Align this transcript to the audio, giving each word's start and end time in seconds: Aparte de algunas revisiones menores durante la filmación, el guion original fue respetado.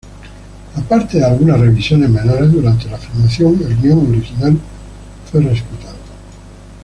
Aparte 0.77 1.19
de 1.19 1.23
algunas 1.25 1.59
revisiones 1.59 2.09
menores 2.09 2.51
durante 2.51 2.89
la 2.89 2.97
filmación, 2.97 3.53
el 3.63 3.77
guion 3.83 4.07
original 4.09 4.57
fue 5.31 5.41
respetado. 5.41 5.97